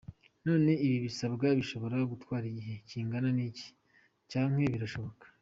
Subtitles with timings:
[0.45, 3.67] None ibi bisabwa bishobora gutwara igihe kingana iki,
[4.29, 5.25] canke birashoboka?.